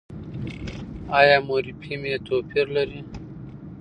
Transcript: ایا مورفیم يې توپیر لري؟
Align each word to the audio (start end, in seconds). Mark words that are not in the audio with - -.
ایا 1.19 1.37
مورفیم 1.47 2.01
يې 2.11 2.17
توپیر 2.27 2.65
لري؟ 2.75 3.01